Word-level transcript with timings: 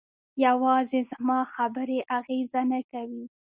یوازې 0.45 1.01
زما 1.11 1.39
خبرې 1.53 1.99
اغېزه 2.17 2.61
نه 2.71 2.81
کوي. 2.91 3.25